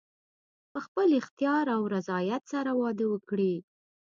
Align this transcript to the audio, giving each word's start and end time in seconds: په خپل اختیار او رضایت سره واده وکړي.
په 0.71 0.79
خپل 0.85 1.07
اختیار 1.21 1.65
او 1.75 1.83
رضایت 1.95 2.43
سره 2.53 2.71
واده 2.81 3.05
وکړي. 3.09 3.53